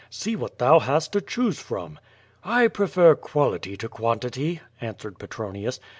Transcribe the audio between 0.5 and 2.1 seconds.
thou bast to choose from." / QUO